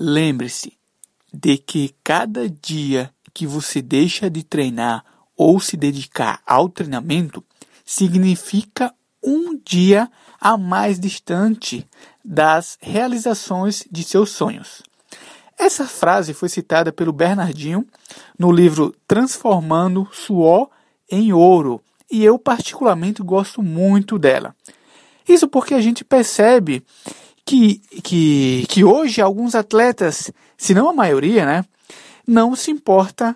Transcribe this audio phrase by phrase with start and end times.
[0.00, 0.74] Lembre-se
[1.34, 5.04] de que cada dia que você deixa de treinar
[5.36, 7.42] ou se dedicar ao treinamento
[7.84, 10.08] significa um dia
[10.40, 11.84] a mais distante
[12.24, 14.84] das realizações de seus sonhos.
[15.58, 17.84] Essa frase foi citada pelo Bernardinho
[18.38, 20.70] no livro Transformando Suor
[21.10, 24.54] em Ouro, e eu particularmente gosto muito dela.
[25.28, 26.84] Isso porque a gente percebe
[27.48, 31.64] que, que, que hoje alguns atletas, se não a maioria, né,
[32.26, 33.34] não se importa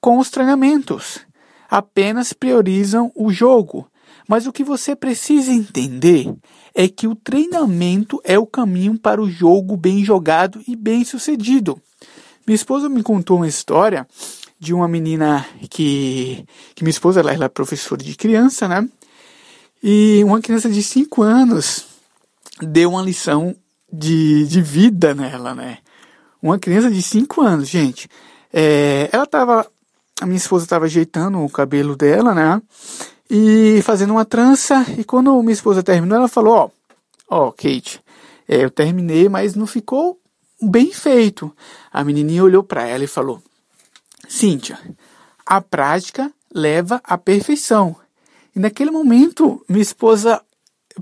[0.00, 1.20] com os treinamentos,
[1.68, 3.86] apenas priorizam o jogo.
[4.26, 6.34] Mas o que você precisa entender
[6.74, 11.78] é que o treinamento é o caminho para o jogo bem jogado e bem sucedido.
[12.46, 14.08] Minha esposa me contou uma história
[14.58, 18.88] de uma menina que, que minha esposa ela, ela é professora de criança, né?
[19.82, 21.93] E uma criança de 5 anos
[22.60, 23.54] deu uma lição
[23.92, 25.78] de, de vida nela, né?
[26.42, 28.08] Uma criança de 5 anos, gente.
[28.52, 29.66] É, ela tava.
[30.20, 32.60] A minha esposa estava ajeitando o cabelo dela, né?
[33.28, 34.84] E fazendo uma trança.
[34.96, 36.54] E quando minha esposa terminou, ela falou:
[37.28, 38.00] Ó, ó, Kate,
[38.48, 40.18] é, eu terminei, mas não ficou
[40.60, 41.54] bem feito.
[41.92, 43.42] A menininha olhou para ela e falou:
[44.28, 44.78] Cíntia,
[45.44, 47.96] a prática leva à perfeição.
[48.54, 50.40] E naquele momento, minha esposa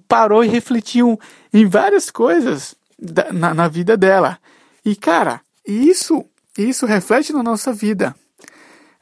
[0.08, 1.18] parou e refletiu
[1.52, 4.38] em várias coisas da, na, na vida dela.
[4.84, 6.24] E cara, isso,
[6.56, 8.14] isso reflete na nossa vida.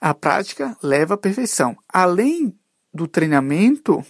[0.00, 1.76] A prática leva à perfeição.
[1.88, 2.54] Além
[2.92, 4.04] do treinamento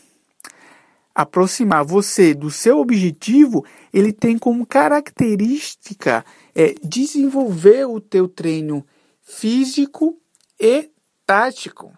[1.15, 8.87] aproximar você do seu objetivo, ele tem como característica é, desenvolver o teu treino
[9.21, 10.19] físico
[10.59, 10.91] e
[11.27, 11.93] tático.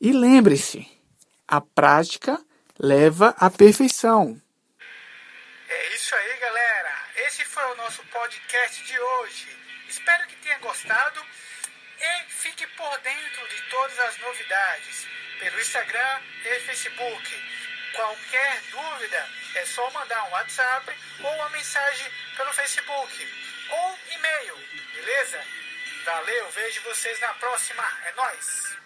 [0.00, 0.86] E lembre-se,
[1.46, 2.40] a prática
[2.82, 4.40] leva à perfeição.
[5.68, 6.92] É isso aí, galera.
[7.26, 9.48] Esse foi o nosso podcast de hoje.
[9.86, 11.22] Espero que tenha gostado
[12.00, 15.06] e fique por dentro de todas as novidades
[15.38, 17.60] pelo Instagram e Facebook.
[17.94, 20.90] Qualquer dúvida é só mandar um WhatsApp
[21.22, 23.28] ou uma mensagem pelo Facebook
[23.68, 24.56] ou e-mail,
[24.94, 25.44] beleza?
[26.04, 27.84] Valeu, vejo vocês na próxima.
[28.06, 28.80] É nóis!